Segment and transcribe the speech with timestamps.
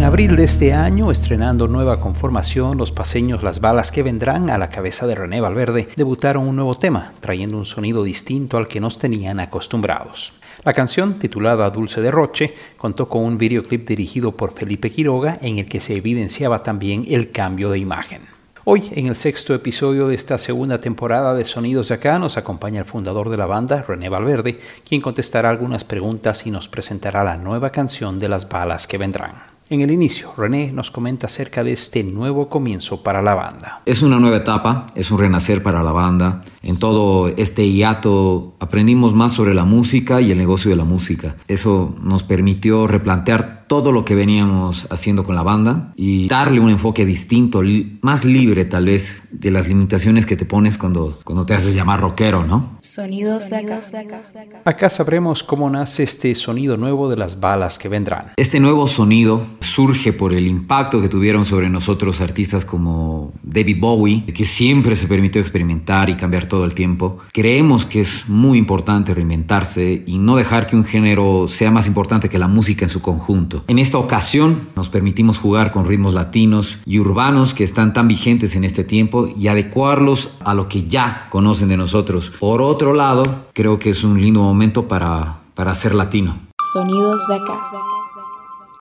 [0.00, 4.56] En abril de este año, estrenando nueva conformación, los paseños Las Balas que vendrán a
[4.56, 8.80] la cabeza de René Valverde debutaron un nuevo tema, trayendo un sonido distinto al que
[8.80, 10.32] nos tenían acostumbrados.
[10.64, 15.58] La canción, titulada Dulce de Roche, contó con un videoclip dirigido por Felipe Quiroga en
[15.58, 18.22] el que se evidenciaba también el cambio de imagen.
[18.64, 22.78] Hoy, en el sexto episodio de esta segunda temporada de Sonidos de Acá, nos acompaña
[22.78, 27.36] el fundador de la banda, René Valverde, quien contestará algunas preguntas y nos presentará la
[27.36, 29.59] nueva canción de las balas que vendrán.
[29.72, 33.82] En el inicio, René nos comenta acerca de este nuevo comienzo para la banda.
[33.86, 36.42] Es una nueva etapa, es un renacer para la banda.
[36.60, 41.36] En todo este hiato aprendimos más sobre la música y el negocio de la música.
[41.46, 46.70] Eso nos permitió replantear todo lo que veníamos haciendo con la banda y darle un
[46.70, 47.62] enfoque distinto,
[48.00, 52.00] más libre tal vez de las limitaciones que te pones cuando, cuando te haces llamar
[52.00, 52.78] rockero, ¿no?
[52.80, 53.80] Sonidos de acá.
[54.64, 58.32] Acá sabremos cómo nace este sonido nuevo de las balas que vendrán.
[58.36, 64.24] Este nuevo sonido surge por el impacto que tuvieron sobre nosotros artistas como David Bowie,
[64.24, 67.18] que siempre se permitió experimentar y cambiar todo el tiempo.
[67.32, 72.28] Creemos que es muy importante reinventarse y no dejar que un género sea más importante
[72.28, 73.59] que la música en su conjunto.
[73.68, 78.56] En esta ocasión nos permitimos jugar con ritmos latinos y urbanos que están tan vigentes
[78.56, 82.32] en este tiempo y adecuarlos a lo que ya conocen de nosotros.
[82.38, 86.38] Por otro lado, creo que es un lindo momento para, para ser latino.
[86.72, 87.60] Sonidos de acá.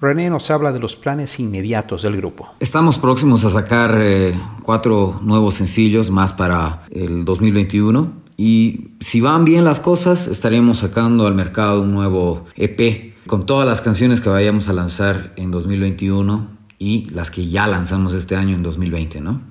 [0.00, 2.48] René nos habla de los planes inmediatos del grupo.
[2.60, 9.44] Estamos próximos a sacar eh, cuatro nuevos sencillos más para el 2021 y si van
[9.44, 14.28] bien las cosas estaremos sacando al mercado un nuevo EP con todas las canciones que
[14.28, 19.42] vayamos a lanzar en 2021 y las que ya lanzamos este año en 2020, ¿no?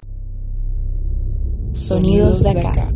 [1.74, 2.94] Sonidos de acá.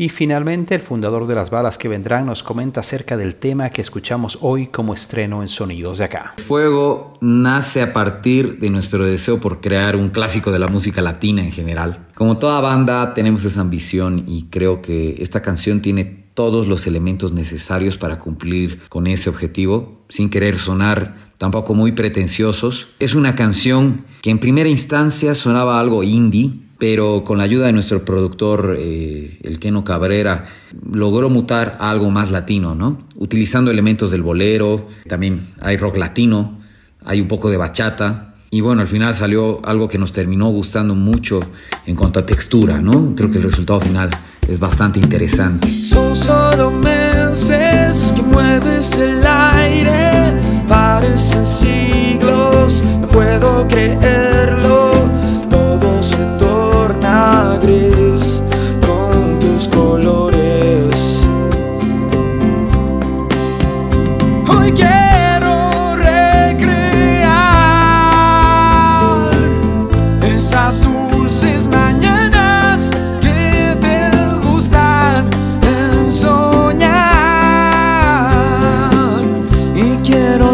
[0.00, 3.82] Y finalmente el fundador de las balas que vendrán nos comenta acerca del tema que
[3.82, 6.34] escuchamos hoy como estreno en Sonidos de acá.
[6.46, 11.42] Fuego nace a partir de nuestro deseo por crear un clásico de la música latina
[11.42, 12.06] en general.
[12.14, 17.32] Como toda banda tenemos esa ambición y creo que esta canción tiene todos los elementos
[17.32, 22.86] necesarios para cumplir con ese objetivo, sin querer sonar tampoco muy pretenciosos.
[23.00, 27.72] Es una canción que en primera instancia sonaba algo indie, pero con la ayuda de
[27.72, 30.46] nuestro productor, eh, el Keno Cabrera,
[30.90, 33.02] logró mutar a algo más latino, ¿no?
[33.16, 36.58] Utilizando elementos del bolero, también hay rock latino,
[37.04, 40.94] hay un poco de bachata, y bueno, al final salió algo que nos terminó gustando
[40.94, 41.40] mucho
[41.84, 43.14] en cuanto a textura, ¿no?
[43.14, 44.08] Creo que el resultado final
[44.48, 45.68] es bastante interesante.
[45.84, 50.32] Son solo meses que mueves el aire,
[50.66, 52.82] parecen siglos,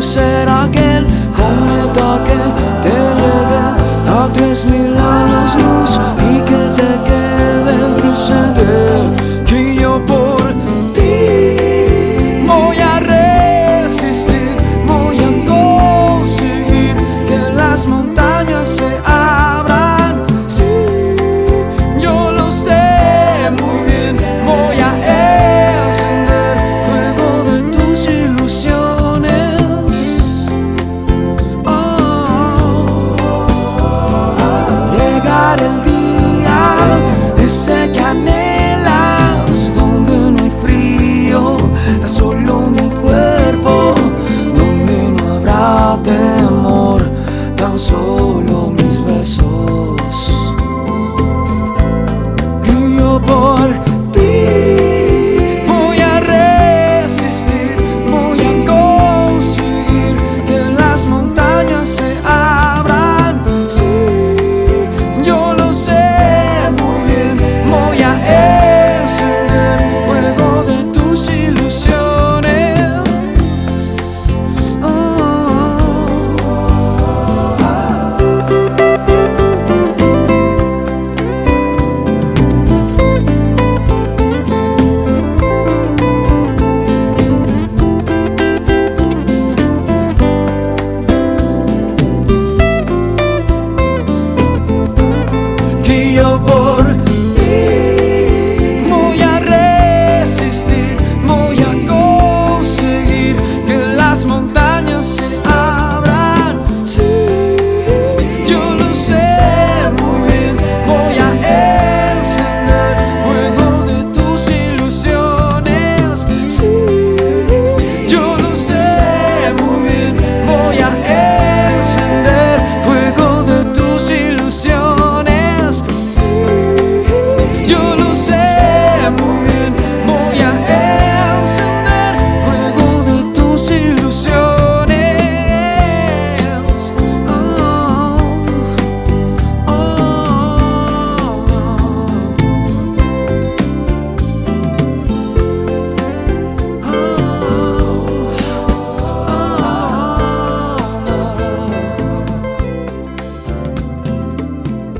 [0.04, 2.40] seragel, come cometa que
[2.82, 3.60] te lleve
[4.08, 6.23] a tres mil años luz.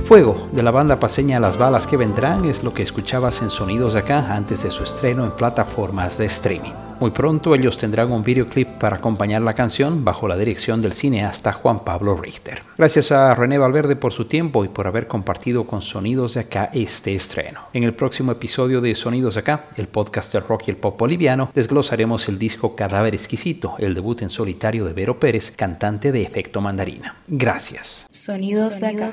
[0.05, 3.95] Fuego, de la banda paseña Las Balas que Vendrán, es lo que escuchabas en Sonidos
[3.95, 6.84] de Acá antes de su estreno en plataformas de streaming.
[7.05, 11.53] Muy pronto ellos tendrán un videoclip para acompañar la canción bajo la dirección del cineasta
[11.53, 12.63] Juan Pablo Richter.
[12.79, 16.71] Gracias a René Valverde por su tiempo y por haber compartido con Sonidos de Acá
[16.73, 17.61] este estreno.
[17.75, 20.99] En el próximo episodio de Sonidos de Acá, el podcast del rock y el pop
[20.99, 26.23] boliviano, desglosaremos el disco Cadáver Exquisito, el debut en solitario de Vero Pérez, cantante de
[26.23, 27.17] Efecto Mandarina.
[27.29, 28.07] Gracias.
[28.13, 29.13] Sonidos de acá.